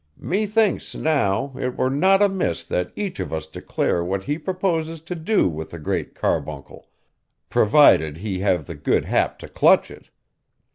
[0.17, 5.13] Methinks, now, it were not amiss that each of us declare what he proposes to
[5.13, 6.89] do with the Great Carbuncle,
[7.51, 10.09] provided he have the good hap to clutch it.